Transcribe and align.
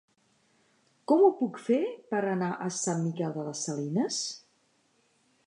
Com 1.11 1.21
ho 1.27 1.29
puc 1.41 1.59
fer 1.67 1.77
per 2.15 2.23
anar 2.31 2.49
a 2.57 2.71
Sant 2.79 3.05
Miquel 3.05 3.37
de 3.37 3.45
les 3.51 3.63
Salines? 3.69 4.21